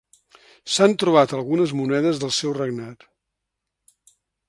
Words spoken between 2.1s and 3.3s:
del seu regnat.